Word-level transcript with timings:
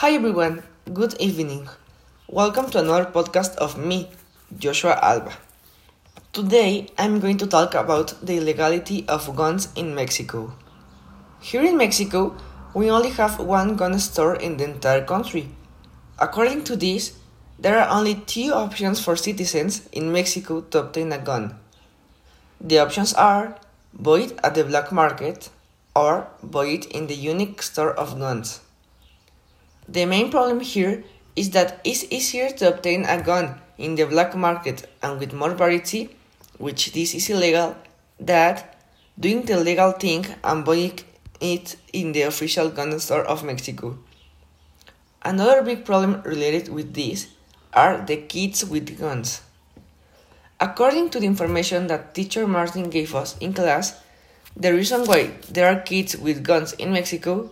Hi 0.00 0.12
everyone, 0.12 0.62
good 0.94 1.12
evening. 1.20 1.68
Welcome 2.26 2.70
to 2.70 2.78
another 2.78 3.04
podcast 3.04 3.56
of 3.56 3.76
me, 3.76 4.08
Joshua 4.58 4.98
Alba. 5.02 5.34
Today 6.32 6.86
I'm 6.96 7.20
going 7.20 7.36
to 7.36 7.46
talk 7.46 7.74
about 7.74 8.14
the 8.24 8.38
illegality 8.38 9.04
of 9.06 9.36
guns 9.36 9.68
in 9.76 9.94
Mexico. 9.94 10.54
Here 11.42 11.62
in 11.62 11.76
Mexico, 11.76 12.34
we 12.72 12.90
only 12.90 13.10
have 13.10 13.40
one 13.40 13.76
gun 13.76 13.98
store 13.98 14.36
in 14.36 14.56
the 14.56 14.64
entire 14.64 15.04
country. 15.04 15.50
According 16.18 16.64
to 16.64 16.76
this, 16.76 17.18
there 17.58 17.78
are 17.78 17.94
only 17.94 18.14
two 18.14 18.54
options 18.54 19.04
for 19.04 19.16
citizens 19.16 19.86
in 19.92 20.10
Mexico 20.10 20.62
to 20.62 20.78
obtain 20.78 21.12
a 21.12 21.18
gun. 21.18 21.60
The 22.58 22.78
options 22.78 23.12
are 23.12 23.54
buy 23.92 24.20
it 24.20 24.40
at 24.42 24.54
the 24.54 24.64
black 24.64 24.92
market 24.92 25.50
or 25.94 26.26
buy 26.42 26.68
it 26.68 26.86
in 26.86 27.06
the 27.06 27.14
unique 27.14 27.60
store 27.60 27.92
of 27.92 28.18
guns. 28.18 28.60
The 29.90 30.06
main 30.06 30.30
problem 30.30 30.60
here 30.60 31.02
is 31.34 31.50
that 31.50 31.80
it's 31.82 32.04
easier 32.10 32.50
to 32.50 32.68
obtain 32.68 33.04
a 33.04 33.20
gun 33.20 33.60
in 33.76 33.96
the 33.96 34.06
black 34.06 34.36
market 34.36 34.88
and 35.02 35.18
with 35.18 35.32
more 35.32 35.52
variety, 35.52 36.16
which 36.58 36.92
this 36.92 37.12
is 37.12 37.28
illegal, 37.28 37.74
than 38.20 38.62
doing 39.18 39.42
the 39.42 39.58
legal 39.58 39.90
thing 39.90 40.26
and 40.44 40.64
buying 40.64 41.00
it 41.40 41.74
in 41.92 42.12
the 42.12 42.22
official 42.22 42.70
gun 42.70 43.00
store 43.00 43.24
of 43.24 43.42
Mexico. 43.42 43.98
Another 45.22 45.60
big 45.62 45.84
problem 45.84 46.22
related 46.22 46.68
with 46.68 46.94
this 46.94 47.26
are 47.74 48.00
the 48.06 48.16
kids 48.16 48.64
with 48.64 48.96
guns. 48.96 49.42
According 50.60 51.10
to 51.10 51.20
the 51.20 51.26
information 51.26 51.88
that 51.88 52.14
teacher 52.14 52.46
Martin 52.46 52.90
gave 52.90 53.12
us 53.16 53.36
in 53.38 53.54
class, 53.54 54.00
the 54.56 54.72
reason 54.72 55.04
why 55.04 55.32
there 55.50 55.66
are 55.66 55.80
kids 55.80 56.16
with 56.16 56.44
guns 56.44 56.74
in 56.74 56.92
Mexico 56.92 57.50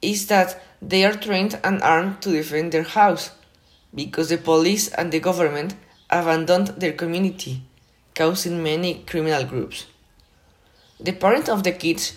is 0.00 0.26
that 0.26 0.62
they 0.80 1.04
are 1.04 1.12
trained 1.14 1.58
and 1.64 1.82
armed 1.82 2.22
to 2.22 2.30
defend 2.30 2.72
their 2.72 2.84
house, 2.84 3.30
because 3.94 4.28
the 4.28 4.38
police 4.38 4.88
and 4.88 5.12
the 5.12 5.20
government 5.20 5.74
abandoned 6.10 6.68
their 6.68 6.92
community, 6.92 7.62
causing 8.14 8.62
many 8.62 9.02
criminal 9.06 9.44
groups. 9.44 9.86
The 11.00 11.12
parents 11.12 11.48
of 11.48 11.62
the 11.62 11.72
kids 11.72 12.16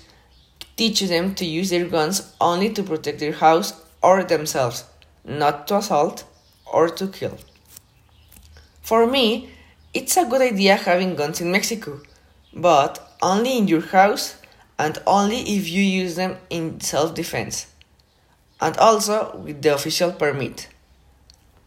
teach 0.76 1.02
them 1.02 1.36
to 1.36 1.46
use 1.46 1.70
their 1.70 1.88
guns 1.88 2.34
only 2.40 2.70
to 2.74 2.84
protect 2.84 3.20
their 3.20 3.34
house 3.34 3.74
or 4.02 4.24
themselves, 4.24 4.86
not 5.24 5.68
to 5.68 5.78
assault 5.78 6.24
or 6.66 6.90
to 6.90 7.08
kill. 7.08 7.38
For 8.82 9.06
me, 9.06 9.50
it's 9.94 10.18
a 10.18 10.26
good 10.26 10.42
idea 10.42 10.76
having 10.76 11.16
guns 11.16 11.42
in 11.42 11.52
Mexico, 11.52 12.02
but 12.54 13.16
only 13.22 13.58
in 13.58 13.68
your 13.68 13.82
house 13.82 14.36
and 14.82 14.98
only 15.06 15.42
if 15.42 15.70
you 15.70 15.84
use 15.84 16.16
them 16.16 16.38
in 16.50 16.82
self 16.82 17.14
defense, 17.14 17.68
and 18.60 18.76
also 18.78 19.38
with 19.38 19.62
the 19.62 19.76
official 19.76 20.12
permit. 20.12 20.68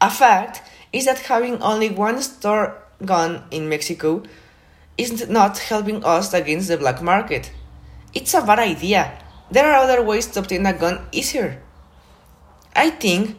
A 0.01 0.11
fact 0.11 0.62
is 0.93 1.05
that 1.05 1.21
having 1.31 1.62
only 1.62 1.91
one 1.91 2.21
store 2.21 2.77
gun 3.05 3.45
in 3.53 3.69
Mexico 3.69 4.25
is 4.98 5.29
not 5.29 5.59
helping 5.59 6.05
us 6.05 6.34
against 6.34 6.67
the 6.67 6.77
black 6.77 7.01
market. 7.01 7.53
It's 8.15 8.34
a 8.34 8.43
bad 8.43 8.59
idea. 8.59 9.17
There 9.49 9.71
are 9.71 9.84
other 9.84 10.03
ways 10.03 10.27
to 10.33 10.41
obtain 10.41 10.67
a 10.67 10.73
gun 10.73 11.06
easier. 11.12 11.62
I 12.75 12.91
think 12.91 13.39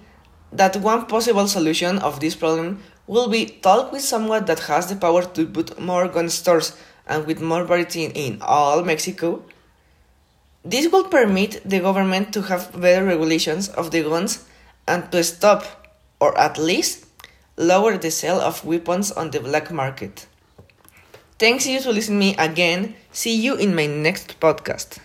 that 0.54 0.78
one 0.78 1.06
possible 1.08 1.48
solution 1.48 2.00
of 2.00 2.22
this 2.22 2.36
problem 2.36 2.80
will 3.08 3.28
be 3.28 3.46
talk 3.46 3.92
with 3.92 4.02
someone 4.02 4.46
that 4.46 4.60
has 4.72 4.88
the 4.88 4.96
power 4.96 5.24
to 5.24 5.46
put 5.46 5.78
more 5.80 6.08
gun 6.08 6.30
stores 6.30 6.78
and 7.08 7.28
with 7.28 7.42
more 7.42 7.66
variety 7.66 8.06
in 8.06 8.38
all 8.42 8.82
Mexico. 8.84 9.44
This 10.66 10.92
will 10.92 11.04
permit 11.04 11.62
the 11.64 11.80
government 11.80 12.34
to 12.34 12.42
have 12.42 12.72
better 12.82 13.06
regulations 13.06 13.70
of 13.70 13.92
the 13.92 14.02
guns 14.02 14.44
and 14.88 15.12
to 15.12 15.24
stop, 15.24 15.64
or 16.20 16.36
at 16.40 16.58
least 16.58 17.06
lower 17.56 17.98
the 17.98 18.10
sale 18.10 18.42
of 18.42 18.66
weapons 18.66 19.12
on 19.12 19.30
the 19.30 19.40
black 19.40 19.70
market. 19.70 20.26
Thanks 21.38 21.68
you 21.68 21.80
to 21.82 21.92
listen 21.92 22.18
me 22.18 22.36
again. 22.38 22.96
See 23.12 23.36
you 23.36 23.56
in 23.56 23.76
my 23.76 23.86
next 23.86 24.40
podcast. 24.40 24.98